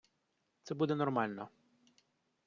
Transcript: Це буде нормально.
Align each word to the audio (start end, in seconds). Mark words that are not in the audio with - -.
Це 0.63 0.75
буде 0.75 0.95
нормально. 0.95 1.49